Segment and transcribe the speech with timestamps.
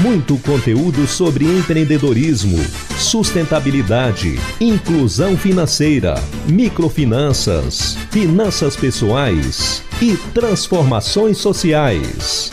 [0.00, 2.58] Muito conteúdo sobre empreendedorismo,
[2.98, 6.14] sustentabilidade, inclusão financeira,
[6.48, 12.50] microfinanças, finanças pessoais e transformações sociais.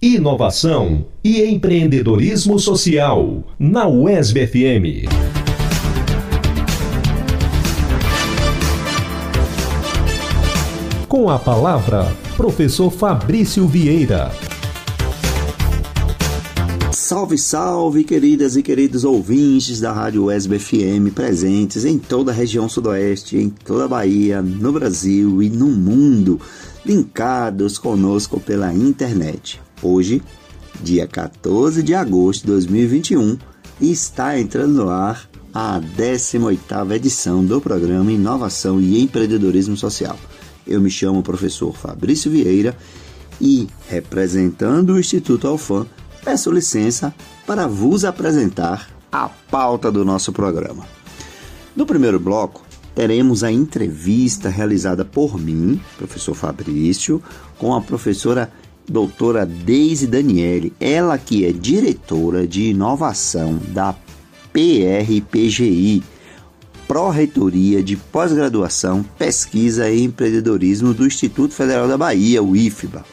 [0.00, 5.32] Inovação e empreendedorismo social na UESB FM.
[11.08, 14.32] Com a palavra, professor Fabrício Vieira.
[16.90, 22.68] Salve, salve, queridas e queridos ouvintes da Rádio UESB FM presentes em toda a região
[22.68, 26.40] sudoeste, em toda a Bahia, no Brasil e no mundo,
[26.84, 29.60] linkados conosco pela internet.
[29.82, 30.22] Hoje,
[30.82, 33.36] dia 14 de agosto de 2021,
[33.80, 40.18] está entrando no ar a 18ª edição do programa Inovação e Empreendedorismo Social.
[40.66, 42.76] Eu me chamo professor Fabrício Vieira
[43.40, 45.86] e, representando o Instituto Alfam,
[46.24, 47.14] peço licença
[47.46, 50.86] para vos apresentar a pauta do nosso programa.
[51.74, 52.62] No primeiro bloco,
[52.94, 57.22] teremos a entrevista realizada por mim, professor Fabrício,
[57.58, 58.52] com a professora
[58.88, 63.94] doutora Deise Daniele, ela que é diretora de inovação da
[64.52, 66.02] PRPGI,
[66.86, 73.04] Pró-Reitoria de Pós-Graduação, Pesquisa e Empreendedorismo do Instituto Federal da Bahia, o IFBA.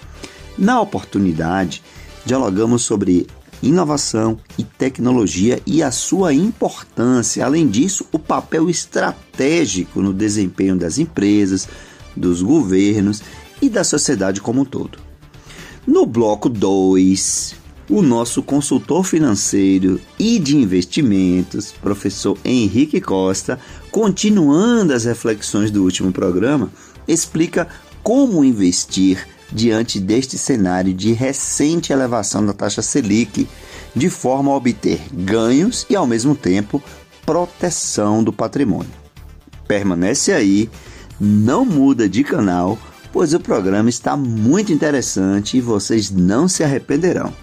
[0.57, 1.81] Na oportunidade,
[2.25, 3.27] dialogamos sobre
[3.61, 10.97] inovação e tecnologia e a sua importância, além disso, o papel estratégico no desempenho das
[10.97, 11.67] empresas,
[12.15, 13.21] dos governos
[13.61, 14.99] e da sociedade como um todo.
[15.85, 17.55] No bloco 2,
[17.89, 23.59] o nosso consultor financeiro e de investimentos, professor Henrique Costa,
[23.91, 26.71] continuando as reflexões do último programa,
[27.07, 27.67] explica
[28.03, 33.47] como investir diante deste cenário de recente elevação da taxa Selic,
[33.95, 36.81] de forma a obter ganhos e, ao mesmo tempo,
[37.25, 38.91] proteção do patrimônio.
[39.67, 40.69] Permanece aí,
[41.19, 42.77] não muda de canal
[43.11, 47.33] pois o programa está muito interessante e vocês não se arrependerão.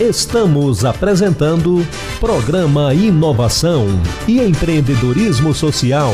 [0.00, 1.86] Estamos apresentando
[2.18, 3.86] Programa Inovação
[4.26, 6.12] e Empreendedorismo Social.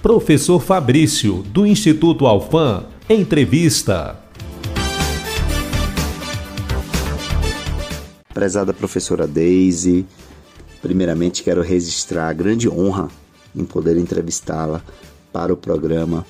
[0.00, 4.18] Professor Fabrício, do Instituto Alfam, entrevista.
[8.32, 10.06] Prezada professora Daisy,
[10.80, 13.08] primeiramente quero registrar a grande honra
[13.54, 14.80] em poder entrevistá-la
[15.30, 16.24] para o programa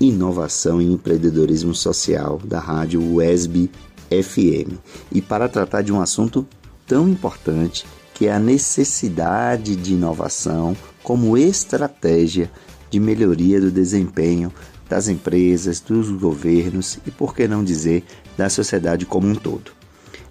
[0.00, 3.70] Inovação e Empreendedorismo Social da rádio UESB
[4.10, 4.78] FM
[5.10, 6.46] e para tratar de um assunto
[6.86, 12.50] tão importante que é a necessidade de inovação como estratégia
[12.90, 14.52] de melhoria do desempenho
[14.88, 18.04] das empresas, dos governos e, por que não dizer,
[18.36, 19.72] da sociedade como um todo.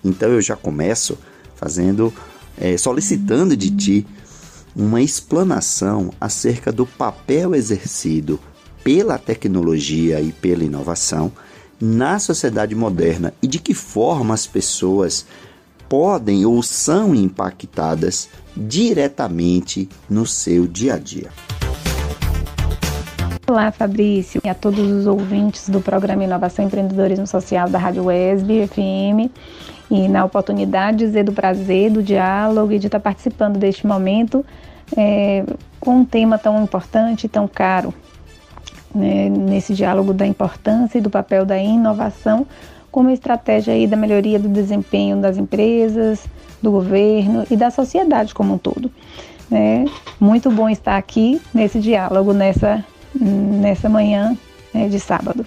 [0.04, 1.18] Então eu já começo
[1.56, 2.14] fazendo,
[2.58, 4.08] é, solicitando de ti
[4.76, 8.40] uma explanação acerca do papel exercido
[8.86, 11.32] pela tecnologia e pela inovação
[11.82, 15.26] na sociedade moderna e de que forma as pessoas
[15.90, 21.32] podem ou são impactadas diretamente no seu dia a dia.
[23.48, 28.04] Olá, Fabrício, e a todos os ouvintes do programa Inovação e Empreendedorismo Social da Rádio
[28.04, 29.32] WESB FM
[29.90, 34.46] e na oportunidade de dizer do prazer, do diálogo e de estar participando deste momento
[34.96, 35.44] é,
[35.80, 37.92] com um tema tão importante e tão caro,
[38.96, 42.48] né, nesse diálogo da importância e do papel da inovação
[42.90, 46.26] como estratégia aí da melhoria do desempenho das empresas,
[46.62, 48.90] do governo e da sociedade como um todo.
[49.52, 49.84] É
[50.18, 52.84] muito bom estar aqui nesse diálogo, nessa,
[53.14, 54.38] nessa manhã
[54.74, 55.46] né, de sábado.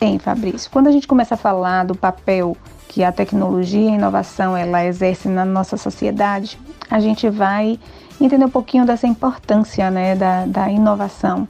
[0.00, 2.56] Bem, Fabrício, quando a gente começa a falar do papel
[2.88, 6.58] que a tecnologia e a inovação ela exerce na nossa sociedade,
[6.90, 7.78] a gente vai
[8.20, 11.46] entender um pouquinho dessa importância né, da, da inovação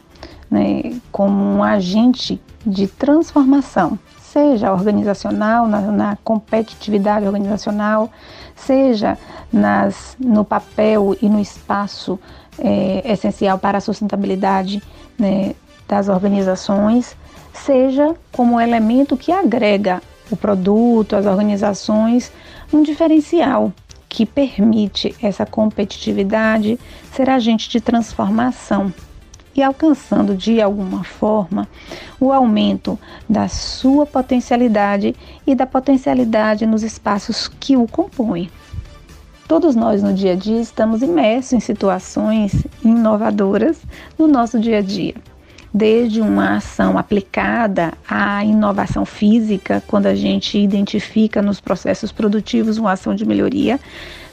[0.50, 8.11] né, como um agente de transformação, seja organizacional, na, na competitividade organizacional,
[8.55, 9.17] seja
[9.53, 12.19] nas, no papel e no espaço
[12.59, 14.83] é, essencial para a sustentabilidade
[15.19, 15.55] né,
[15.87, 17.17] das organizações,
[17.53, 22.31] seja como elemento que agrega o produto, as organizações,
[22.73, 23.73] um diferencial
[24.09, 26.79] que permite essa competitividade
[27.12, 28.93] ser agente de transformação
[29.58, 31.66] e alcançando de alguma forma
[32.20, 32.96] o aumento
[33.28, 38.49] da sua potencialidade e da potencialidade nos espaços que o compõem.
[39.49, 43.82] Todos nós no dia a dia estamos imersos em situações inovadoras
[44.16, 45.14] no nosso dia a dia.
[45.75, 52.93] Desde uma ação aplicada à inovação física, quando a gente identifica nos processos produtivos uma
[52.93, 53.81] ação de melhoria,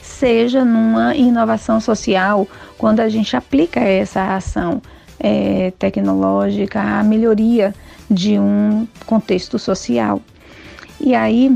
[0.01, 2.47] seja numa inovação social,
[2.77, 4.81] quando a gente aplica essa ação
[5.19, 7.73] é, tecnológica à melhoria
[8.09, 10.21] de um contexto social.
[10.99, 11.55] E aí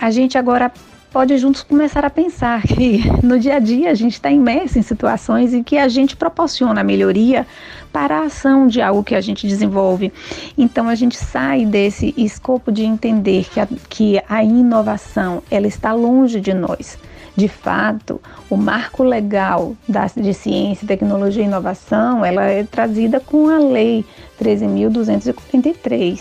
[0.00, 0.72] a gente agora
[1.10, 4.82] pode juntos começar a pensar que no dia a dia a gente está imerso em
[4.82, 7.46] situações em que a gente proporciona a melhoria
[7.92, 10.12] para a ação de algo que a gente desenvolve.
[10.56, 15.92] Então a gente sai desse escopo de entender que a, que a inovação ela está
[15.92, 16.98] longe de nós.
[17.38, 18.20] De fato,
[18.50, 24.04] o marco legal da, de ciência, tecnologia e inovação, ela é trazida com a Lei
[24.42, 26.20] 13.243,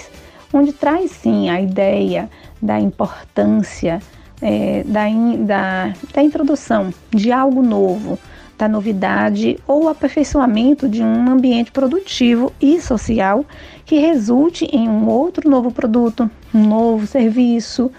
[0.54, 2.30] onde traz sim a ideia
[2.62, 4.00] da importância
[4.40, 8.20] é, da, in, da, da introdução de algo novo,
[8.56, 13.44] da novidade ou aperfeiçoamento de um ambiente produtivo e social
[13.88, 17.92] que resulte em um outro novo produto, um novo serviço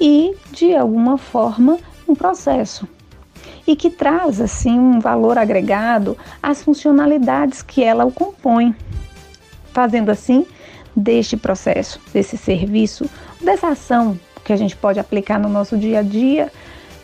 [0.00, 1.78] e, de alguma forma,
[2.08, 2.88] um processo.
[3.66, 8.74] E que traz, assim, um valor agregado às funcionalidades que ela o compõe,
[9.72, 10.46] fazendo assim
[10.94, 13.08] deste processo, desse serviço,
[13.42, 16.50] dessa ação que a gente pode aplicar no nosso dia a dia,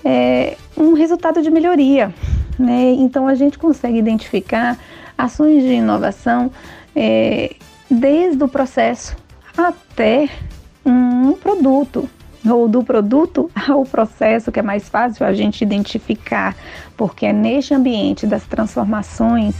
[0.04, 2.14] é um resultado de melhoria.
[2.58, 2.93] Né?
[2.93, 4.78] Então a gente consegue identificar
[5.19, 6.50] ações de inovação
[6.94, 7.56] é,
[7.90, 9.16] desde o processo
[9.56, 10.28] até
[10.84, 12.08] um produto,
[12.44, 16.56] ou do produto ao processo, que é mais fácil a gente identificar,
[16.96, 19.56] porque é neste ambiente das transformações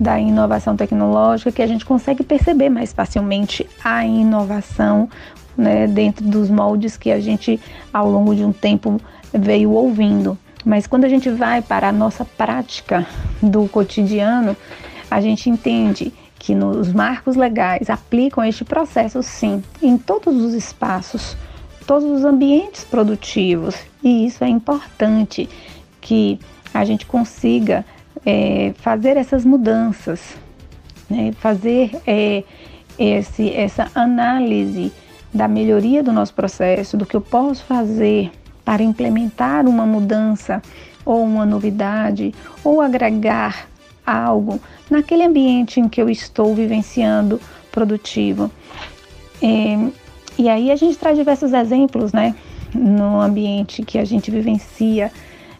[0.00, 5.08] da inovação tecnológica que a gente consegue perceber mais facilmente a inovação
[5.56, 7.60] né, dentro dos moldes que a gente
[7.92, 9.00] ao longo de um tempo
[9.32, 10.36] veio ouvindo.
[10.64, 13.06] Mas quando a gente vai para a nossa prática
[13.42, 14.56] do cotidiano,
[15.10, 21.36] a gente entende que nos marcos legais aplicam este processo sim em todos os espaços,
[21.86, 23.76] todos os ambientes produtivos.
[24.02, 25.48] E isso é importante
[26.00, 26.38] que
[26.72, 27.84] a gente consiga
[28.24, 30.36] é, fazer essas mudanças,
[31.08, 31.32] né?
[31.38, 32.44] fazer é,
[32.98, 34.92] esse, essa análise
[35.32, 38.30] da melhoria do nosso processo, do que eu posso fazer
[38.64, 40.62] para implementar uma mudança
[41.04, 43.66] ou uma novidade ou agregar
[44.06, 47.40] algo naquele ambiente em que eu estou vivenciando
[47.70, 48.50] produtivo.
[49.42, 50.01] É,
[50.38, 52.34] e aí a gente traz diversos exemplos, né?
[52.74, 55.12] No ambiente que a gente vivencia,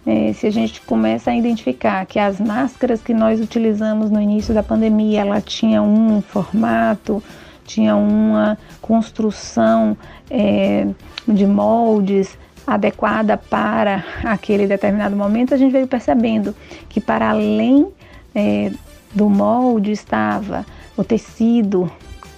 [0.06, 4.52] é, se a gente começa a identificar que as máscaras que nós utilizamos no início
[4.54, 7.22] da pandemia, ela tinha um formato,
[7.64, 9.96] tinha uma construção
[10.30, 10.86] é,
[11.28, 12.36] de moldes
[12.66, 16.54] adequada para aquele determinado momento, a gente veio percebendo
[16.88, 17.88] que para além
[18.34, 18.70] é,
[19.14, 20.64] do molde estava
[20.96, 21.90] o tecido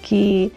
[0.02, 0.52] que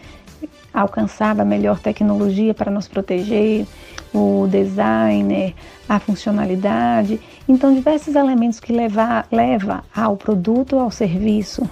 [0.72, 3.66] alcançava a melhor tecnologia para nos proteger,
[4.12, 5.54] o designer,
[5.88, 7.20] a funcionalidade.
[7.48, 11.68] Então, diversos elementos que leva, leva ao produto ou ao serviço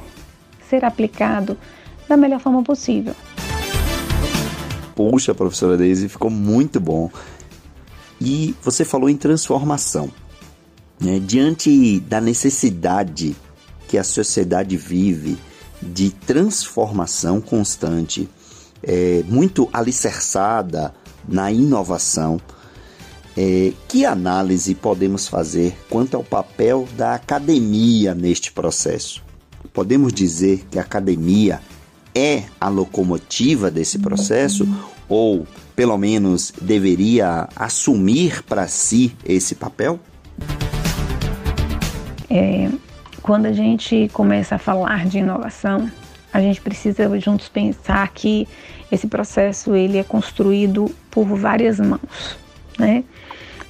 [0.69, 1.57] ser aplicado
[2.09, 3.15] da melhor forma possível.
[4.95, 7.11] Poxa, professora Deise, ficou muito bom.
[8.21, 10.11] E você falou em transformação.
[10.99, 11.21] Né?
[11.21, 13.37] Diante da necessidade
[13.87, 15.37] que a sociedade vive
[15.83, 18.29] de transformação constante,
[18.83, 20.95] é, muito alicerçada
[21.29, 22.41] na inovação,
[23.37, 29.23] é, que análise podemos fazer quanto ao papel da academia neste processo?
[29.73, 31.61] Podemos dizer que a academia
[32.15, 34.67] é a locomotiva desse processo
[35.09, 40.01] ou pelo menos deveria assumir para si esse papel?
[42.31, 42.71] É,
[43.23, 45.91] quando a gente começa a falar de inovação,
[46.37, 48.47] a gente precisa juntos pensar que
[48.93, 52.39] esse processo ele é construído por várias mãos,
[52.79, 53.05] né?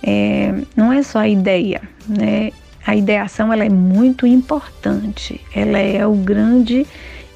[0.02, 2.50] É, não é só a ideia, né?
[2.84, 6.84] A ideação ela é muito importante, ela é o grande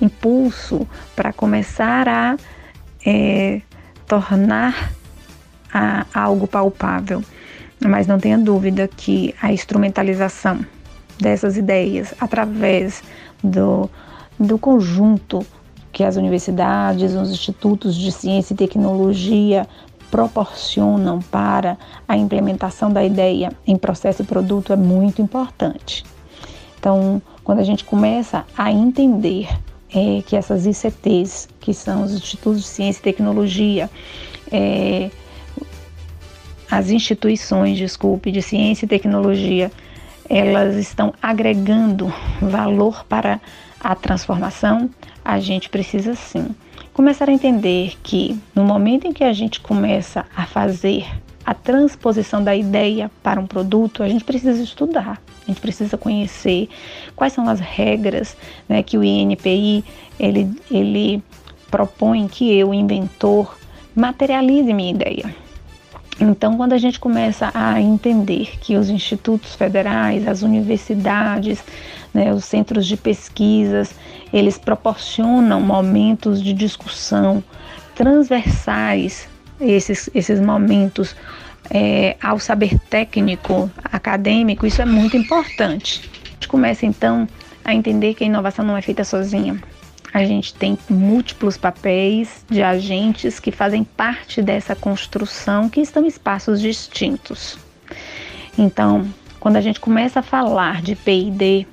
[0.00, 2.36] impulso para começar a
[3.06, 3.60] é,
[4.08, 4.92] tornar
[5.72, 7.22] a, algo palpável.
[7.80, 10.66] Mas não tenha dúvida que a instrumentalização
[11.20, 13.02] dessas ideias através
[13.42, 13.88] do,
[14.38, 15.44] do conjunto
[15.92, 19.66] que as universidades, os institutos de ciência e tecnologia
[20.10, 26.04] proporcionam para a implementação da ideia em processo e produto é muito importante.
[26.78, 29.48] Então, quando a gente começa a entender
[29.92, 33.90] é, que essas ICTs, que são os Institutos de Ciência e Tecnologia,
[34.50, 35.10] é,
[36.70, 39.72] as instituições, desculpe, de ciência e tecnologia,
[40.28, 43.40] elas estão agregando valor para
[43.80, 44.90] a transformação,
[45.24, 46.54] a gente precisa sim
[46.92, 51.06] começar a entender que no momento em que a gente começa a fazer
[51.46, 56.68] a transposição da ideia para um produto, a gente precisa estudar, a gente precisa conhecer
[57.16, 58.36] quais são as regras
[58.68, 59.84] né, que o INPI
[60.18, 61.22] ele, ele
[61.70, 63.58] propõe que eu, inventor,
[63.94, 65.34] materialize minha ideia.
[66.20, 71.64] Então, quando a gente começa a entender que os institutos federais, as universidades,
[72.12, 73.94] né, os centros de pesquisas,
[74.32, 77.42] eles proporcionam momentos de discussão
[77.94, 79.28] transversais,
[79.60, 81.14] esses, esses momentos
[81.70, 86.10] é, ao saber técnico, acadêmico, isso é muito importante.
[86.24, 87.28] A gente começa então
[87.64, 89.60] a entender que a inovação não é feita sozinha.
[90.12, 96.08] A gente tem múltiplos papéis de agentes que fazem parte dessa construção que estão em
[96.08, 97.58] espaços distintos.
[98.58, 99.06] Então,
[99.38, 101.66] quando a gente começa a falar de P&D,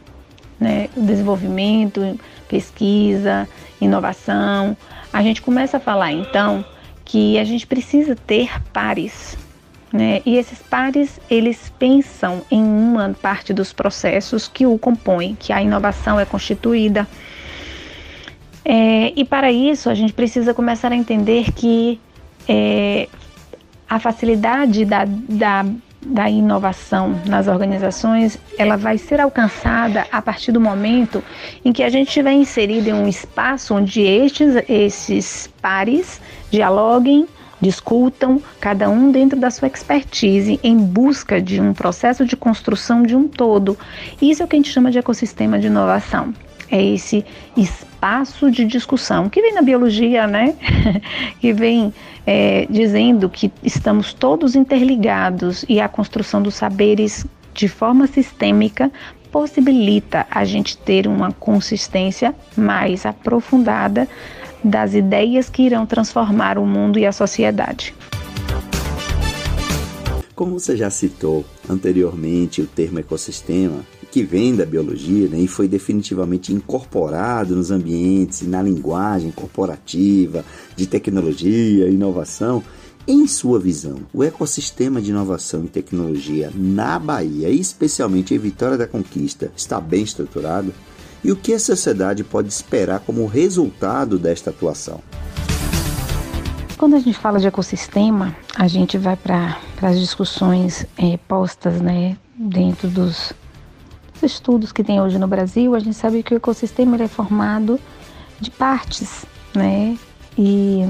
[0.60, 3.48] né, desenvolvimento, pesquisa,
[3.80, 4.76] inovação,
[5.12, 6.66] a gente começa a falar então
[7.06, 9.38] que a gente precisa ter pares
[9.92, 10.22] né?
[10.26, 15.62] E esses pares, eles pensam em uma parte dos processos que o compõem, que a
[15.62, 17.08] inovação é constituída.
[18.66, 22.02] É, e para isso, a gente precisa começar a entender que
[22.48, 23.08] é,
[23.90, 25.66] a facilidade da, da,
[26.08, 31.24] da inovação nas organizações, ela vai ser alcançada a partir do momento
[31.64, 37.28] em que a gente estiver inserido em um espaço onde estes, esses pares dialoguem,
[37.60, 43.16] discutam, cada um dentro da sua expertise, em busca de um processo de construção de
[43.16, 43.78] um todo.
[44.22, 46.34] Isso é o que a gente chama de ecossistema de inovação.
[46.70, 50.56] É esse espaço de discussão que vem na biologia, né?
[51.40, 51.94] que vem
[52.26, 58.92] é, dizendo que estamos todos interligados e a construção dos saberes de forma sistêmica
[59.32, 64.08] possibilita a gente ter uma consistência mais aprofundada
[64.64, 67.96] das ideias que irão transformar o mundo e a sociedade.
[70.36, 73.84] Como você já citou anteriormente o termo ecossistema,
[74.18, 80.44] que vem da biologia né, e foi definitivamente incorporado nos ambientes e na linguagem corporativa,
[80.76, 82.64] de tecnologia, inovação,
[83.08, 88.88] em sua visão, o ecossistema de inovação e tecnologia na Bahia, especialmente em Vitória da
[88.88, 90.74] Conquista, está bem estruturado?
[91.24, 95.02] e o que a sociedade pode esperar como resultado desta atuação.
[96.78, 102.16] Quando a gente fala de ecossistema, a gente vai para as discussões é, postas né,
[102.38, 103.34] dentro dos,
[104.22, 105.76] dos, estudos que tem hoje no Brasil.
[105.76, 107.80] A gente sabe que o ecossistema é formado
[108.40, 109.98] de partes, né?
[110.38, 110.86] E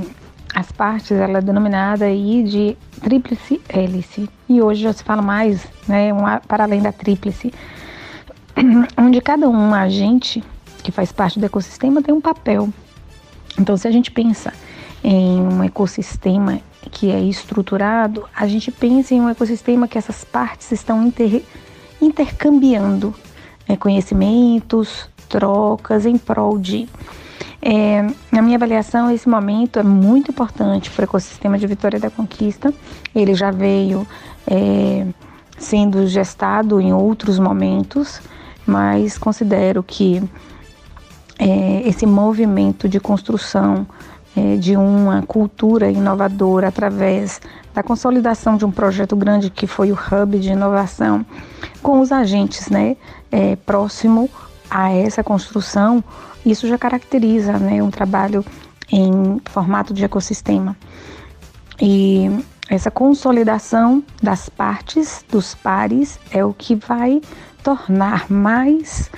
[0.53, 4.29] as partes ela é denominada aí de tríplice hélice.
[4.50, 7.53] E hoje já se fala mais, né, uma, para além da tríplice,
[8.98, 10.43] onde cada um agente
[10.84, 12.69] que faz parte do ecossistema tem um papel.
[13.60, 14.53] Então, se a gente pensa
[15.03, 16.60] em um ecossistema
[16.91, 21.43] que é estruturado, a gente pensa em um ecossistema que essas partes estão inter,
[22.01, 23.13] intercambiando
[23.67, 26.87] é, conhecimentos, trocas em prol de.
[27.61, 32.09] É, na minha avaliação, esse momento é muito importante para o ecossistema de Vitória da
[32.09, 32.73] Conquista.
[33.13, 34.07] Ele já veio
[34.45, 35.05] é,
[35.57, 38.21] sendo gestado em outros momentos
[38.67, 40.21] mas considero que
[41.39, 43.87] é, esse movimento de construção
[44.60, 47.41] de uma cultura inovadora através
[47.74, 51.25] da consolidação de um projeto grande que foi o Hub de Inovação,
[51.82, 52.98] com os agentes né,
[53.32, 54.29] é, próximo
[54.70, 56.03] a essa construção,
[56.46, 58.44] isso já caracteriza né, um trabalho
[58.91, 60.75] em formato de ecossistema.
[61.79, 62.29] E
[62.70, 67.22] essa consolidação das partes, dos pares, é o que vai
[67.63, 69.10] tornar mais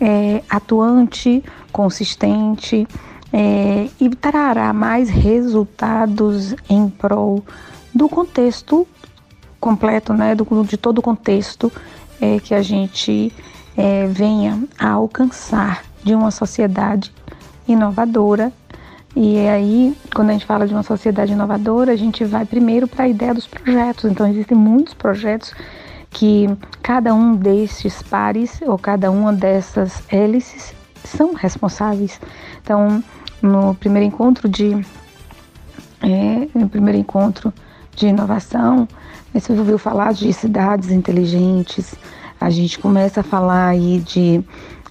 [0.00, 2.86] é, atuante, consistente
[3.32, 7.44] é, e trará mais resultados em prol
[7.94, 8.86] do contexto
[9.58, 11.72] completo, né, do, de todo o contexto
[12.20, 13.32] é, que a gente
[13.76, 17.12] é, venha a alcançar de uma sociedade
[17.66, 18.52] inovadora.
[19.14, 23.04] E aí, quando a gente fala de uma sociedade inovadora, a gente vai primeiro para
[23.04, 24.10] a ideia dos projetos.
[24.10, 25.54] Então, existem muitos projetos
[26.10, 26.46] que
[26.82, 32.20] cada um destes pares ou cada uma dessas hélices são responsáveis.
[32.62, 33.02] Então,
[33.42, 34.84] no primeiro encontro de
[36.02, 37.52] é, no primeiro encontro
[37.94, 38.86] de inovação,
[39.32, 41.94] você ouviu falar de cidades inteligentes,
[42.40, 44.44] a gente começa a falar aí de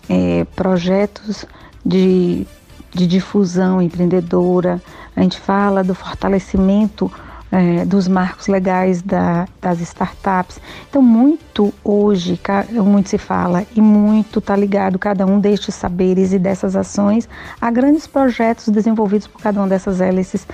[0.10, 1.46] é, projetos
[1.86, 2.48] de,
[2.92, 4.82] de difusão empreendedora,
[5.16, 7.12] a gente fala do fortalecimento
[7.56, 10.60] é, dos marcos legais da, das startups.
[10.90, 12.38] Então, muito hoje,
[12.84, 17.30] muito se fala e muito está ligado cada um destes saberes e dessas ações
[17.62, 20.46] a grandes projetos desenvolvidos por cada uma dessas hélices.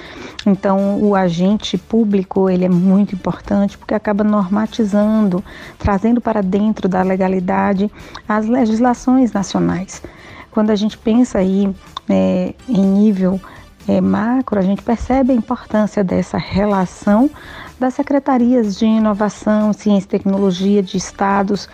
[0.46, 5.43] Então, o agente público ele é muito importante porque acaba normatizando,
[5.79, 7.91] trazendo para dentro da legalidade
[8.29, 10.03] as legislações nacionais.
[10.51, 11.74] Quando a gente pensa aí
[12.08, 13.39] é, em nível
[13.88, 17.30] é, macro, a gente percebe a importância dessa relação
[17.80, 21.68] das secretarias de inovação, ciência e tecnologia de estados,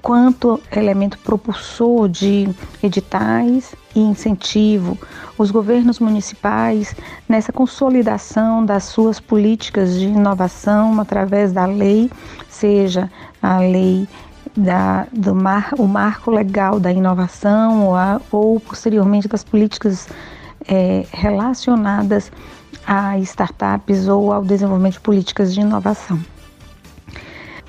[0.00, 2.48] quanto elemento propulsor de
[2.82, 4.96] editais e incentivo,
[5.36, 6.94] os governos municipais
[7.28, 12.10] nessa consolidação das suas políticas de inovação através da lei,
[12.48, 13.10] seja
[13.42, 14.06] a lei
[14.56, 20.08] da, do mar, o marco legal da inovação ou, a, ou posteriormente das políticas
[20.66, 22.32] é, relacionadas
[22.86, 26.18] a startups ou ao desenvolvimento de políticas de inovação.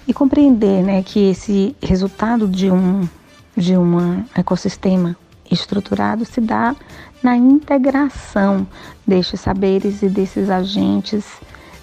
[0.08, 3.08] E compreender né, que esse resultado de um,
[3.55, 5.15] de um ecossistema
[5.51, 6.75] estruturado se dá
[7.22, 8.65] na integração
[9.05, 11.25] destes saberes e desses agentes,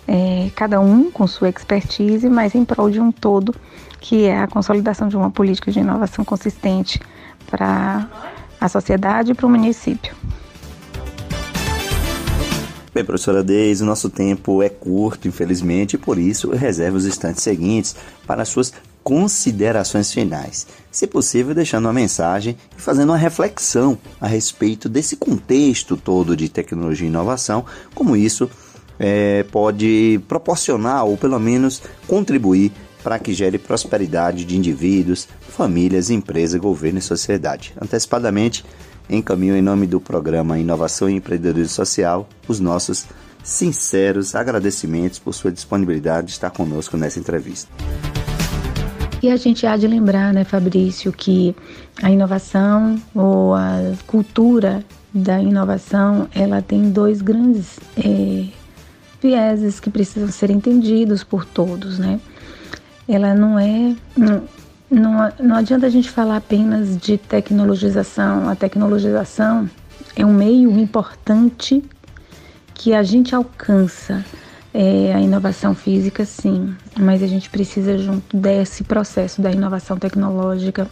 [0.08, 3.54] é, cada um com sua expertise, mas em prol de um todo,
[4.00, 7.00] que é a consolidação de uma política de inovação consistente
[7.50, 8.08] para
[8.60, 10.14] a sociedade e para o município.
[12.96, 17.04] Bem, professora Deise, o nosso tempo é curto, infelizmente, e por isso eu reservo os
[17.04, 17.94] instantes seguintes
[18.26, 18.72] para as suas
[19.04, 20.66] considerações finais.
[20.90, 26.48] Se possível, deixando uma mensagem e fazendo uma reflexão a respeito desse contexto todo de
[26.48, 28.48] tecnologia e inovação, como isso
[28.98, 32.72] é, pode proporcionar ou pelo menos contribuir
[33.04, 37.74] para que gere prosperidade de indivíduos, famílias, empresas, governo e sociedade.
[37.78, 38.64] Antecipadamente,
[39.08, 43.06] encaminho em nome do programa Inovação e Empreendedorismo Social os nossos
[43.42, 47.70] sinceros agradecimentos por sua disponibilidade de estar conosco nessa entrevista.
[49.22, 51.54] E a gente há de lembrar, né, Fabrício, que
[52.02, 58.44] a inovação ou a cultura da inovação, ela tem dois grandes é,
[59.22, 62.20] vieses que precisam ser entendidos por todos, né?
[63.08, 63.94] Ela não é,
[64.90, 68.48] não, não, adianta a gente falar apenas de tecnologização.
[68.48, 69.68] A tecnologização
[70.14, 71.82] é um meio importante
[72.74, 74.24] que a gente alcança.
[74.78, 80.86] É, a inovação física, sim, mas a gente precisa, junto desse processo da inovação tecnológica,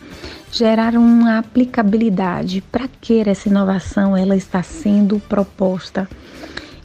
[0.51, 2.63] gerar uma aplicabilidade.
[2.63, 6.09] Para que essa inovação ela está sendo proposta?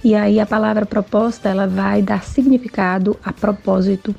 [0.03, 4.13] E aí a palavra proposta ela vai dar significado a propósito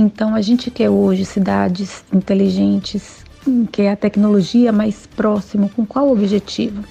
[0.00, 3.22] então, a gente quer hoje cidades inteligentes,
[3.70, 6.82] quer a tecnologia mais próximo, com qual objetivo?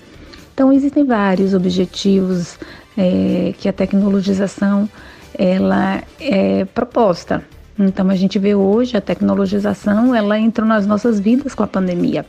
[0.53, 2.59] Então, existem vários objetivos
[2.95, 4.87] é, que a tecnologização
[5.33, 7.43] ela é proposta.
[7.79, 12.23] Então, a gente vê hoje a tecnologização, ela entrou nas nossas vidas com a pandemia.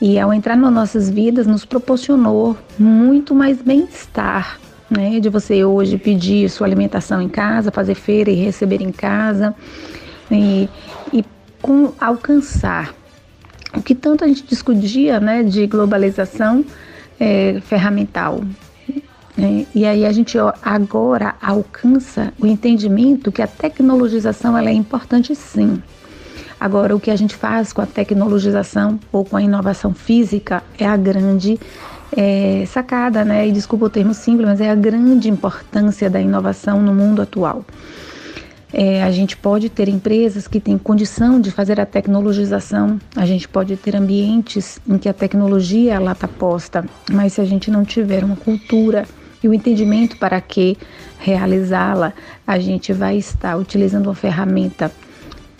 [0.00, 4.58] E ao entrar nas nossas vidas, nos proporcionou muito mais bem-estar,
[4.92, 5.20] né?
[5.20, 9.54] De você hoje pedir sua alimentação em casa, fazer feira e receber em casa
[10.30, 10.68] e,
[11.12, 11.24] e
[11.60, 12.94] com alcançar
[13.74, 16.64] o que tanto a gente discutia, né, de globalização
[17.18, 18.42] é, ferramental.
[19.38, 25.34] É, e aí a gente agora alcança o entendimento que a tecnologização ela é importante
[25.34, 25.82] sim.
[26.62, 30.86] Agora, o que a gente faz com a tecnologização ou com a inovação física é
[30.86, 31.58] a grande
[32.16, 33.48] é, sacada, né?
[33.48, 37.64] E desculpa o termo simples, mas é a grande importância da inovação no mundo atual.
[38.72, 43.48] É, a gente pode ter empresas que têm condição de fazer a tecnologização, a gente
[43.48, 47.84] pode ter ambientes em que a tecnologia ela está posta, mas se a gente não
[47.84, 49.04] tiver uma cultura
[49.42, 50.78] e o entendimento para que
[51.18, 52.12] realizá-la,
[52.46, 54.92] a gente vai estar utilizando uma ferramenta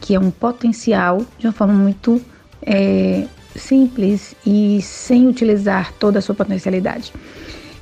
[0.02, 2.20] que é um potencial de uma forma muito
[2.60, 7.12] é, simples e sem utilizar toda a sua potencialidade.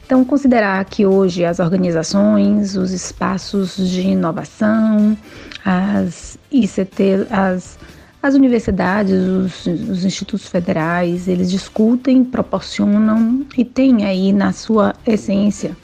[0.04, 5.16] Então, considerar que hoje as organizações, os espaços de inovação,
[5.64, 7.78] as ICT, as,
[8.22, 15.76] as universidades, os, os institutos federais, eles discutem, proporcionam e têm aí na sua essência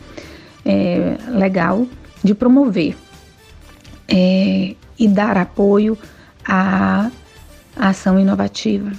[0.65, 1.87] é, legal
[2.23, 2.95] de promover
[4.09, 5.97] é, e dar apoio
[6.47, 7.11] à
[7.77, 8.93] ação inovativa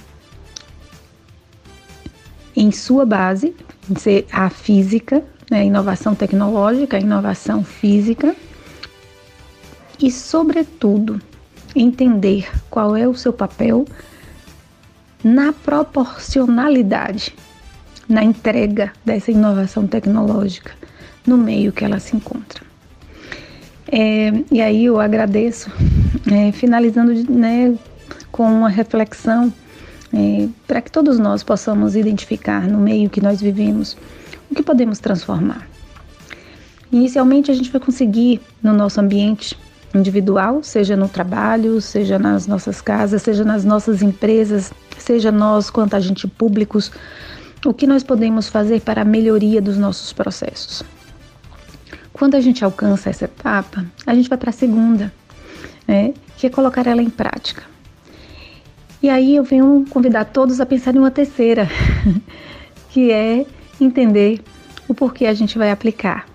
[2.58, 3.54] em sua base,
[3.96, 8.34] ser a física, né, inovação tecnológica, inovação física
[10.00, 11.20] e, sobretudo,
[11.74, 13.84] entender qual é o seu papel
[15.22, 17.32] na proporcionalidade,
[18.08, 20.72] na entrega dessa inovação tecnológica
[21.24, 22.67] no meio que ela se encontra.
[23.90, 25.70] É, e aí eu agradeço,
[26.30, 27.74] é, finalizando né,
[28.30, 29.52] com uma reflexão
[30.12, 33.96] é, para que todos nós possamos identificar no meio que nós vivemos
[34.50, 35.66] o que podemos transformar.
[36.92, 39.58] Inicialmente, a gente vai conseguir no nosso ambiente
[39.94, 45.96] individual, seja no trabalho, seja nas nossas casas, seja nas nossas empresas, seja nós quanto
[45.96, 46.90] agentes públicos,
[47.64, 50.82] o que nós podemos fazer para a melhoria dos nossos processos.
[52.18, 55.12] Quando a gente alcança essa etapa, a gente vai para a segunda,
[55.86, 57.62] né, que é colocar ela em prática.
[59.00, 61.68] E aí eu venho convidar todos a pensar em uma terceira,
[62.90, 63.46] que é
[63.80, 64.40] entender
[64.88, 66.26] o porquê a gente vai aplicar.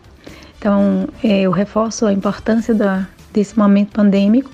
[0.58, 4.50] Então, é, eu reforço a importância da, desse momento pandêmico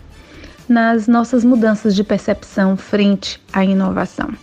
[0.67, 4.33] nas nossas mudanças de percepção frente à inovação.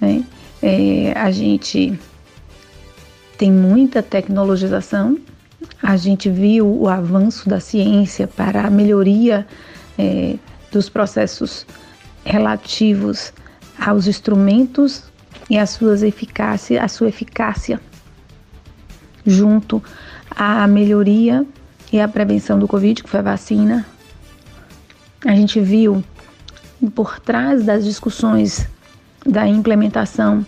[0.00, 0.24] Né?
[0.60, 1.96] É, a gente
[3.38, 5.16] tem muita tecnologização,
[5.84, 9.46] a gente viu o avanço da ciência para a melhoria
[9.98, 10.36] é,
[10.72, 11.66] dos processos
[12.24, 13.34] relativos
[13.78, 15.02] aos instrumentos
[15.50, 17.78] e as suas eficácia, a sua eficácia
[19.26, 19.82] junto
[20.30, 21.44] à melhoria
[21.92, 23.84] e à prevenção do Covid, que foi a vacina.
[25.26, 26.02] A gente viu
[26.94, 28.66] por trás das discussões
[29.26, 30.46] da implementação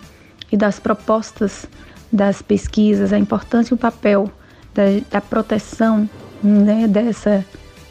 [0.50, 1.66] e das propostas
[2.10, 4.32] das pesquisas a importância e o papel
[4.76, 6.08] da, da proteção
[6.42, 7.44] né, dessa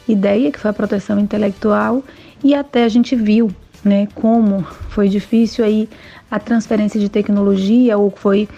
[0.08, 2.02] ideia, que foi a proteção intelectual,
[2.42, 3.50] e até a gente viu
[3.84, 5.88] né, como foi difícil aí
[6.30, 8.48] a transferência de tecnologia ou foi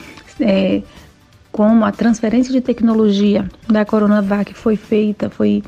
[0.41, 0.83] é,
[1.51, 5.63] como a transferência de tecnologia da Coronavac foi feita, foi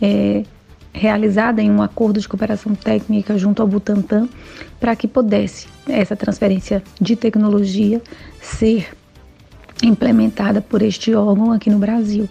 [0.00, 0.44] é,
[0.92, 4.28] realizada em um acordo de cooperação técnica junto ao Butantan
[4.78, 8.00] para que pudesse essa transferência de tecnologia
[8.40, 8.88] ser
[9.82, 12.28] implementada por este órgão aqui no Brasil.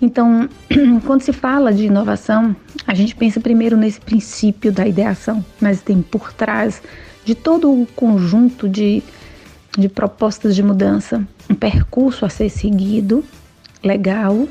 [0.00, 0.48] Então,
[1.06, 2.54] quando se fala de inovação,
[2.86, 6.82] a gente pensa primeiro nesse princípio da ideação, mas tem por trás
[7.24, 9.02] de todo o conjunto de,
[9.76, 13.24] de propostas de mudança um percurso a ser seguido,
[13.82, 14.46] legal,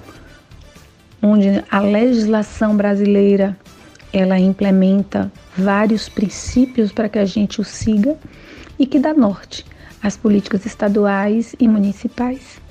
[1.21, 3.57] onde a legislação brasileira
[4.11, 8.15] ela implementa vários princípios para que a gente o siga
[8.77, 9.65] e que dá norte
[10.03, 12.61] às políticas estaduais e municipais.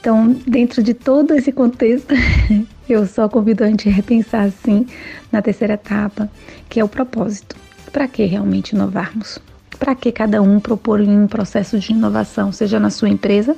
[0.00, 2.14] Então, dentro de todo esse contexto,
[2.88, 4.86] eu só convido a gente a repensar assim
[5.30, 6.30] na terceira etapa,
[6.68, 7.56] que é o propósito.
[7.92, 9.38] Para que realmente inovarmos?
[9.78, 13.56] Para que cada um propor um processo de inovação, seja na sua empresa,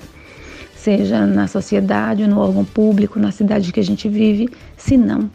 [0.74, 5.30] seja na sociedade, no órgão público, na cidade que a gente vive, se não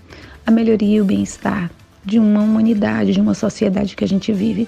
[0.45, 1.69] a melhoria e o bem-estar
[2.03, 4.67] de uma humanidade, de uma sociedade que a gente vive.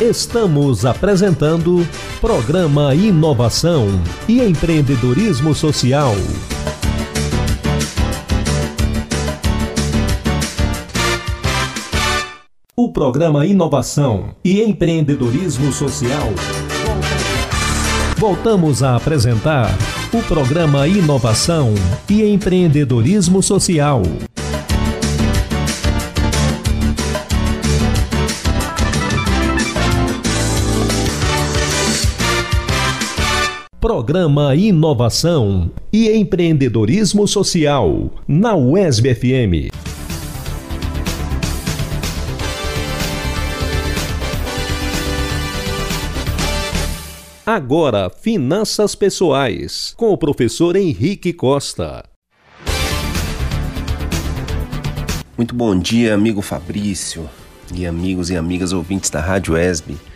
[0.00, 1.86] Estamos apresentando
[2.22, 3.86] Programa Inovação
[4.26, 6.14] e Empreendedorismo Social.
[12.74, 16.32] O programa Inovação e Empreendedorismo Social.
[18.16, 19.68] Voltamos a apresentar
[20.14, 21.74] o programa Inovação
[22.08, 24.00] e Empreendedorismo Social.
[33.80, 39.72] Programa Inovação e Empreendedorismo Social, na UESB FM.
[47.46, 52.04] Agora, Finanças Pessoais, com o professor Henrique Costa.
[55.38, 57.26] Muito bom dia, amigo Fabrício
[57.74, 60.09] e amigos e amigas ouvintes da Rádio ESB.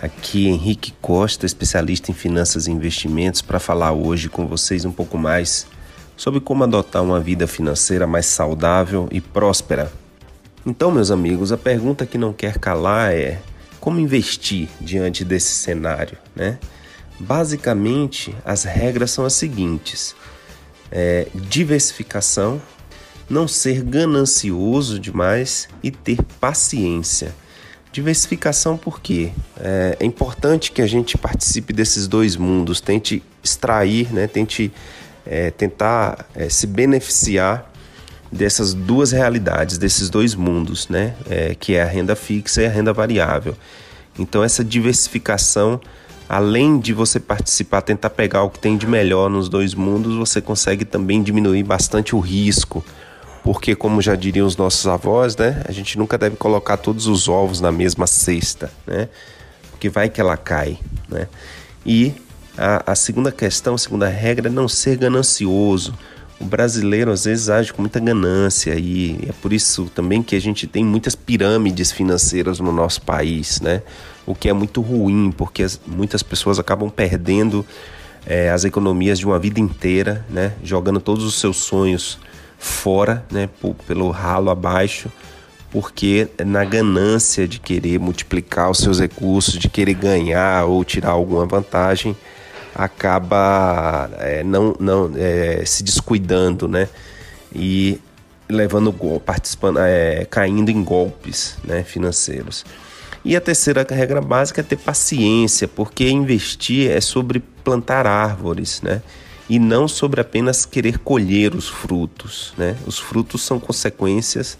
[0.00, 5.18] Aqui Henrique Costa, especialista em finanças e investimentos, para falar hoje com vocês um pouco
[5.18, 5.66] mais
[6.16, 9.92] sobre como adotar uma vida financeira mais saudável e próspera.
[10.64, 13.40] Então, meus amigos, a pergunta que não quer calar é:
[13.80, 16.58] como investir diante desse cenário, né?
[17.18, 20.14] Basicamente, as regras são as seguintes:
[20.92, 22.62] é, diversificação,
[23.28, 27.34] não ser ganancioso demais e ter paciência.
[27.98, 34.28] Diversificação porque é, é importante que a gente participe desses dois mundos, tente extrair, né,
[34.28, 34.72] tente
[35.26, 37.68] é, tentar é, se beneficiar
[38.30, 42.70] dessas duas realidades, desses dois mundos, né, é, que é a renda fixa e a
[42.70, 43.56] renda variável.
[44.16, 45.80] Então essa diversificação,
[46.28, 50.40] além de você participar, tentar pegar o que tem de melhor nos dois mundos, você
[50.40, 52.84] consegue também diminuir bastante o risco.
[53.48, 55.62] Porque, como já diriam os nossos avós, né?
[55.66, 59.08] A gente nunca deve colocar todos os ovos na mesma cesta, né?
[59.70, 61.26] Porque vai que ela cai, né?
[61.86, 62.12] E
[62.58, 65.94] a, a segunda questão, a segunda regra é não ser ganancioso.
[66.38, 70.40] O brasileiro às vezes age com muita ganância e é por isso também que a
[70.42, 73.80] gente tem muitas pirâmides financeiras no nosso país, né?
[74.26, 77.64] O que é muito ruim, porque as, muitas pessoas acabam perdendo
[78.26, 80.52] é, as economias de uma vida inteira, né?
[80.62, 82.18] Jogando todos os seus sonhos
[82.58, 83.48] fora, né?
[83.86, 85.10] Pelo ralo abaixo,
[85.70, 91.46] porque na ganância de querer multiplicar os seus recursos, de querer ganhar ou tirar alguma
[91.46, 92.16] vantagem,
[92.74, 96.88] acaba é, não, não é, se descuidando, né?
[97.54, 98.00] E
[98.48, 98.92] levando
[99.24, 102.64] participando, é, caindo em golpes né, financeiros.
[103.24, 109.02] E a terceira regra básica é ter paciência, porque investir é sobre plantar árvores, né?
[109.48, 112.76] E não sobre apenas querer colher os frutos, né?
[112.86, 114.58] Os frutos são consequências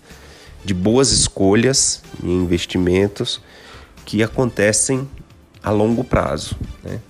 [0.65, 3.41] de boas escolhas em investimentos
[4.05, 5.09] que acontecem
[5.63, 7.01] a longo prazo, né?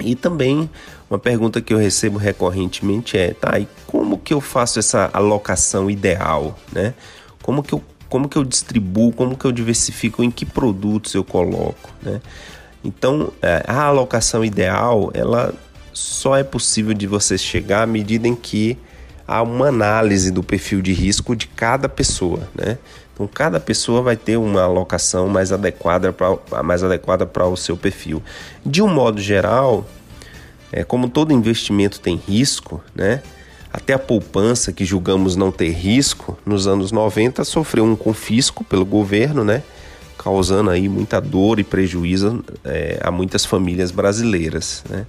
[0.00, 0.70] E também
[1.08, 5.90] uma pergunta que eu recebo recorrentemente é, tá, e como que eu faço essa alocação
[5.90, 6.94] ideal, né?
[7.42, 11.24] Como que eu, como que eu distribuo, como que eu diversifico, em que produtos eu
[11.24, 12.20] coloco, né?
[12.82, 15.54] Então, é, a alocação ideal, ela
[15.94, 18.76] só é possível de você chegar à medida em que
[19.26, 22.76] há uma análise do perfil de risco de cada pessoa, né?
[23.14, 28.20] Então, cada pessoa vai ter uma alocação mais adequada para o seu perfil.
[28.66, 29.86] De um modo geral,
[30.72, 33.22] é, como todo investimento tem risco, né?
[33.72, 38.84] Até a poupança, que julgamos não ter risco, nos anos 90 sofreu um confisco pelo
[38.84, 39.62] governo, né?
[40.18, 45.06] Causando aí muita dor e prejuízo é, a muitas famílias brasileiras, né?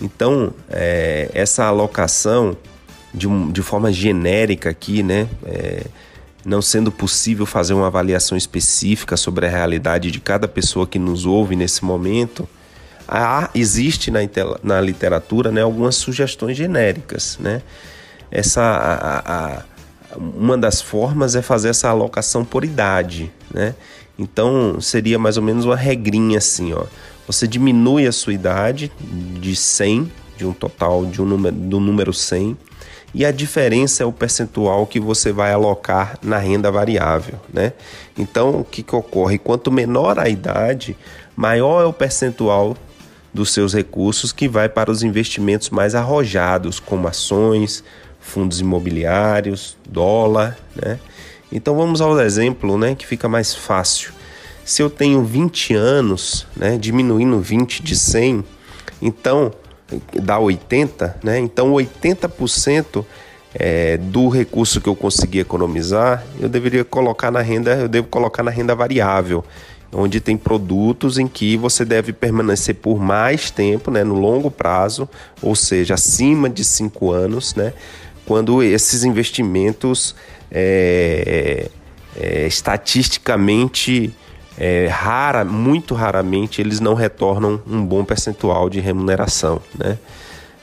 [0.00, 2.56] Então, é, essa alocação
[3.12, 5.28] de, de forma genérica aqui, né?
[5.44, 5.84] É,
[6.44, 11.26] não sendo possível fazer uma avaliação específica sobre a realidade de cada pessoa que nos
[11.26, 12.48] ouve nesse momento,
[13.06, 14.20] há, existe na,
[14.62, 17.36] na literatura né, algumas sugestões genéricas.
[17.38, 17.60] Né?
[18.30, 19.62] Essa, a, a,
[20.16, 23.30] uma das formas é fazer essa alocação por idade.
[23.52, 23.74] Né?
[24.18, 26.84] Então seria mais ou menos uma regrinha assim: ó.
[27.30, 28.90] Você diminui a sua idade
[29.40, 32.56] de 100, de um total de um número, do número 100
[33.14, 37.72] e a diferença é o percentual que você vai alocar na renda variável, né?
[38.18, 39.38] Então, o que, que ocorre?
[39.38, 40.96] Quanto menor a idade,
[41.36, 42.76] maior é o percentual
[43.32, 47.82] dos seus recursos que vai para os investimentos mais arrojados, como ações,
[48.20, 50.98] fundos imobiliários, dólar, né?
[51.52, 54.12] Então vamos ao exemplo, né, que fica mais fácil.
[54.70, 58.44] Se eu tenho 20 anos, né, diminuindo 20 de 100,
[59.02, 59.50] então
[60.22, 61.40] dá 80, né?
[61.40, 63.04] Então 80%
[63.52, 68.44] é, do recurso que eu consegui economizar, eu deveria colocar na renda, eu devo colocar
[68.44, 69.44] na renda variável,
[69.92, 75.08] onde tem produtos em que você deve permanecer por mais tempo, né, no longo prazo,
[75.42, 77.72] ou seja, acima de 5 anos, né?
[78.24, 80.14] Quando esses investimentos
[80.48, 81.68] é,
[82.16, 84.14] é, estatisticamente
[84.58, 89.98] é, rara, muito raramente eles não retornam um bom percentual de remuneração, né?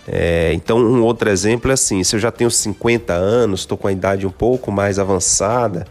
[0.07, 3.87] É, então, um outro exemplo é assim: se eu já tenho 50 anos, estou com
[3.87, 5.85] a idade um pouco mais avançada,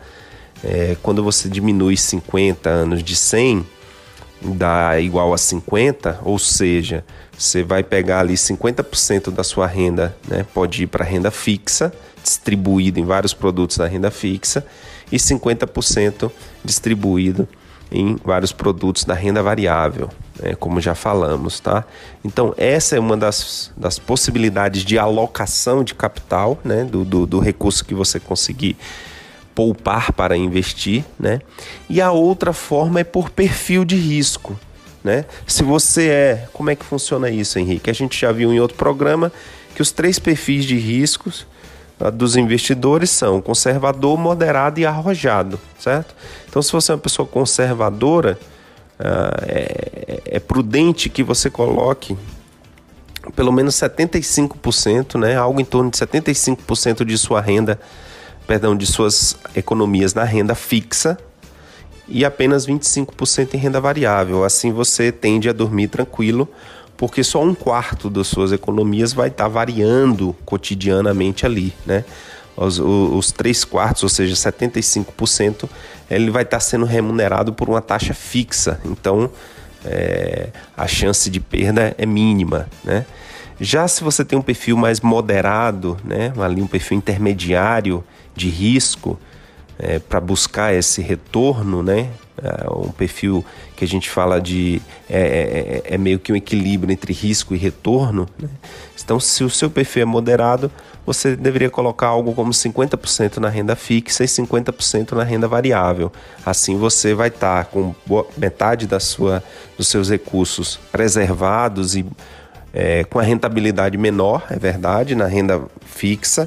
[0.64, 3.66] é, quando você diminui 50 anos de 100,
[4.40, 7.04] dá igual a 50, ou seja,
[7.36, 12.98] você vai pegar ali 50% da sua renda, né, pode ir para renda fixa, distribuído
[12.98, 14.66] em vários produtos da renda fixa,
[15.12, 16.30] e 50%
[16.64, 17.46] distribuído
[17.90, 21.84] em vários produtos da renda variável, né, como já falamos, tá?
[22.24, 27.38] Então, essa é uma das, das possibilidades de alocação de capital, né, do, do, do
[27.38, 28.76] recurso que você conseguir
[29.54, 31.40] poupar para investir, né?
[31.88, 34.58] E a outra forma é por perfil de risco,
[35.02, 35.24] né?
[35.46, 37.88] Se você é, como é que funciona isso, Henrique?
[37.88, 39.32] A gente já viu em outro programa
[39.74, 41.46] que os três perfis de riscos
[42.12, 46.14] dos investidores são conservador, moderado e arrojado, certo?
[46.48, 48.38] Então, se você é uma pessoa conservadora,
[49.00, 52.16] uh, é, é, prudente que você coloque
[53.34, 57.80] pelo menos 75%, né, algo em torno de 75% de sua renda,
[58.46, 61.18] perdão, de suas economias na renda fixa
[62.06, 64.44] e apenas 25% em renda variável.
[64.44, 66.48] Assim você tende a dormir tranquilo
[66.96, 72.04] porque só um quarto das suas economias vai estar tá variando cotidianamente ali, né?
[72.56, 75.68] os, os 3 quartos, ou seja, 75%,
[76.10, 78.80] ele vai estar sendo remunerado por uma taxa fixa.
[78.84, 79.30] Então,
[79.84, 83.04] é, a chance de perda é mínima, né?
[83.58, 88.04] Já se você tem um perfil mais moderado, né, ali um perfil intermediário
[88.34, 89.18] de risco,
[89.78, 92.10] é, para buscar esse retorno, né,
[92.42, 96.36] é um perfil que a gente fala de é, é, é, é meio que um
[96.36, 98.28] equilíbrio entre risco e retorno.
[98.38, 98.48] Né?
[99.02, 100.70] Então, se o seu perfil é moderado,
[101.06, 106.12] você deveria colocar algo como 50% na renda fixa e 50% na renda variável.
[106.44, 107.94] Assim, você vai estar tá com
[108.36, 109.42] metade da sua,
[109.78, 112.04] dos seus recursos preservados e
[112.74, 116.46] é, com a rentabilidade menor, é verdade, na renda fixa,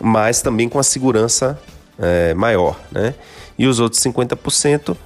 [0.00, 1.58] mas também com a segurança
[1.98, 3.14] é, maior, né?
[3.58, 4.96] E os outros 50%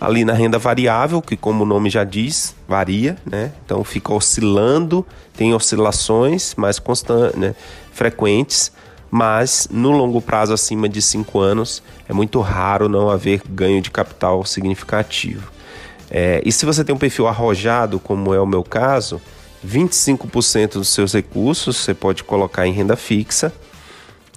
[0.00, 3.52] ali na renda variável, que como o nome já diz, varia, né?
[3.64, 7.54] Então fica oscilando, tem oscilações mais constantes, né?
[7.92, 8.72] frequentes,
[9.10, 13.90] mas no longo prazo, acima de 5 anos, é muito raro não haver ganho de
[13.90, 15.50] capital significativo.
[16.10, 19.20] É, e se você tem um perfil arrojado, como é o meu caso,
[19.66, 23.52] 25% dos seus recursos você pode colocar em renda fixa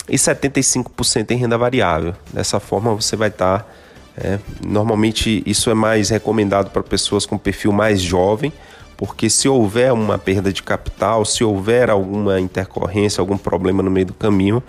[0.08, 2.14] e 75% em renda variável.
[2.32, 3.60] Dessa forma você vai estar.
[3.60, 3.66] Tá,
[4.16, 8.54] é, normalmente isso é mais recomendado para pessoas com perfil mais jovem,
[8.96, 14.06] porque se houver uma perda de capital, se houver alguma intercorrência, algum problema no meio
[14.06, 14.62] do caminho,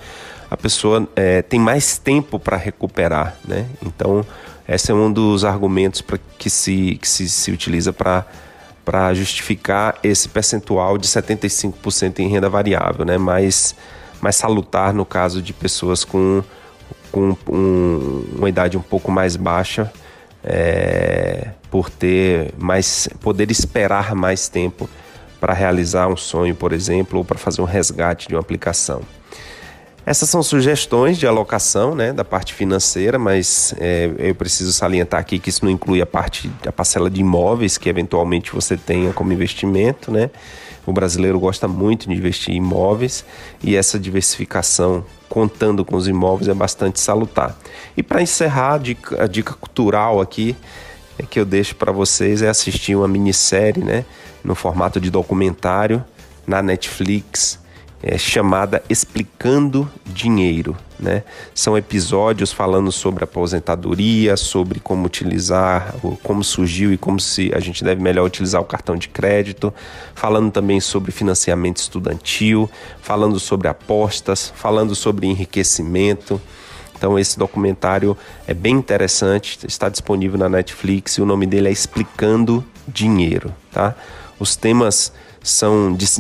[0.51, 3.37] a pessoa é, tem mais tempo para recuperar.
[3.47, 3.67] Né?
[3.85, 4.25] Então,
[4.67, 8.25] esse é um dos argumentos pra, que, se, que se, se utiliza para
[8.85, 13.17] para justificar esse percentual de 75% em renda variável, né?
[13.17, 13.75] mais,
[14.21, 16.43] mais salutar no caso de pessoas com,
[17.13, 19.93] com um, uma idade um pouco mais baixa,
[20.43, 24.89] é, por ter mais poder esperar mais tempo
[25.41, 29.03] para realizar um sonho, por exemplo, ou para fazer um resgate de uma aplicação.
[30.07, 35.39] Essas são sugestões de alocação né, da parte financeira, mas é, eu preciso salientar aqui
[35.39, 39.33] que isso não inclui a parte a parcela de imóveis que eventualmente você tenha como
[39.33, 40.13] investimento.
[40.13, 40.31] Né?
[40.87, 43.25] O brasileiro gosta muito de investir em imóveis
[43.63, 47.57] e essa diversificação contando com os imóveis é bastante salutar.
[47.97, 50.55] E para encerrar, a dica, a dica cultural aqui
[51.19, 54.05] é que eu deixo para vocês é assistir uma minissérie né,
[54.43, 56.05] no formato de documentário
[56.47, 57.64] na Netflix
[58.05, 60.77] é, chamada Explicando Dinheiro.
[61.01, 61.25] Né?
[61.55, 67.83] São episódios falando sobre aposentadoria, sobre como utilizar, como surgiu e como se a gente
[67.83, 69.73] deve melhor utilizar o cartão de crédito,
[70.15, 76.41] falando também sobre financiamento estudantil, falando sobre apostas, falando sobre enriquecimento.
[76.97, 81.73] Então esse documentário é bem interessante, está disponível na Netflix e o nome dele é
[81.73, 83.95] Explicando Dinheiro, tá?
[84.39, 85.13] Os temas
[85.45, 86.19] são des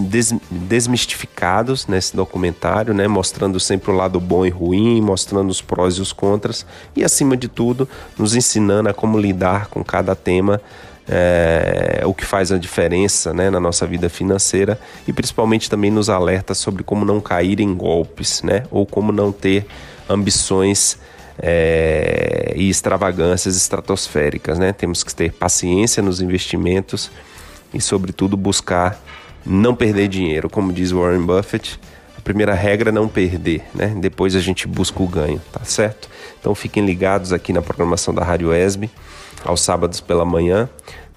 [0.50, 6.02] desmistificados nesse documentário, né, mostrando sempre o lado bom e ruim, mostrando os prós e
[6.02, 10.60] os contras e, acima de tudo, nos ensinando a como lidar com cada tema,
[11.08, 16.10] é, o que faz a diferença né, na nossa vida financeira e principalmente também nos
[16.10, 19.66] alerta sobre como não cair em golpes, né, ou como não ter
[20.06, 20.98] ambições
[21.38, 24.58] é, e extravagâncias estratosféricas.
[24.58, 24.70] Né?
[24.74, 27.10] Temos que ter paciência nos investimentos
[27.74, 28.98] e, sobretudo, buscar
[29.44, 30.48] não perder dinheiro.
[30.48, 31.78] Como diz Warren Buffett,
[32.16, 33.94] a primeira regra é não perder, né?
[33.98, 36.08] Depois a gente busca o ganho, tá certo?
[36.40, 38.88] Então fiquem ligados aqui na programação da Rádio ESB,
[39.44, 40.68] aos sábados pela manhã.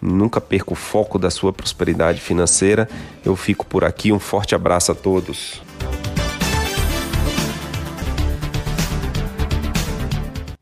[0.02, 2.88] Nunca perca o foco da sua prosperidade financeira.
[3.26, 4.12] Eu fico por aqui.
[4.12, 5.62] Um forte abraço a todos.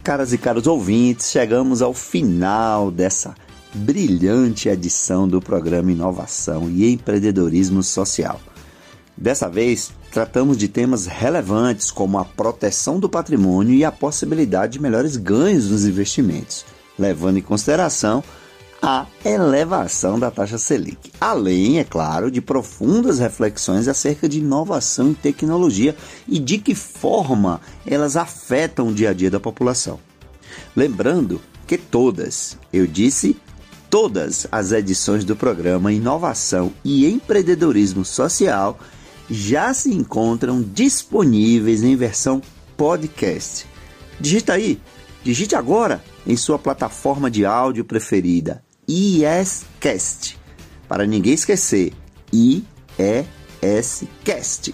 [0.03, 3.35] Caras e caros ouvintes, chegamos ao final dessa
[3.75, 8.39] brilhante edição do programa Inovação e Empreendedorismo Social.
[9.17, 14.81] Dessa vez, tratamos de temas relevantes como a proteção do patrimônio e a possibilidade de
[14.81, 16.65] melhores ganhos nos investimentos,
[16.97, 18.23] levando em consideração
[18.81, 21.11] a elevação da taxa Selic.
[21.19, 25.95] Além, é claro, de profundas reflexões acerca de inovação e tecnologia
[26.27, 29.99] e de que forma elas afetam o dia a dia da população.
[30.75, 33.35] Lembrando que todas, eu disse
[33.95, 38.77] Todas as edições do programa Inovação e Empreendedorismo Social
[39.29, 42.41] já se encontram disponíveis em versão
[42.75, 43.65] podcast.
[44.19, 44.81] Digita aí,
[45.23, 50.37] digite agora em sua plataforma de áudio preferida, IEScast.
[50.89, 51.93] Para ninguém esquecer,
[52.33, 52.67] IEScast.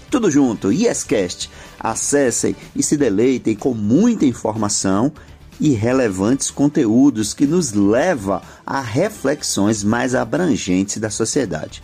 [0.09, 1.47] Tudo junto, IEScast.
[1.79, 5.13] Acessem e se deleitem com muita informação
[5.61, 11.83] e relevantes conteúdos que nos leva a reflexões mais abrangentes da sociedade.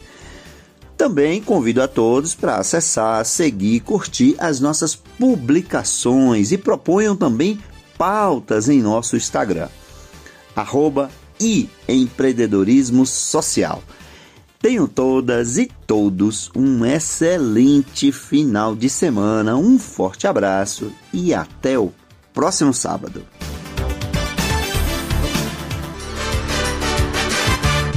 [0.98, 7.60] Também convido a todos para acessar, seguir, curtir as nossas publicações e proponham também
[8.00, 9.70] pautas em nosso Instagram,
[10.56, 13.84] arroba e empreendedorismo social.
[14.60, 21.94] Tenham todas e todos um excelente final de semana, um forte abraço e até o
[22.34, 23.24] próximo sábado.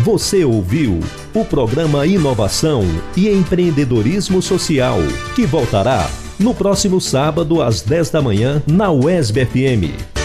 [0.05, 0.99] Você ouviu
[1.35, 2.83] o programa Inovação
[3.15, 4.99] e Empreendedorismo Social,
[5.35, 10.20] que voltará no próximo sábado às 10 da manhã na UESB FM.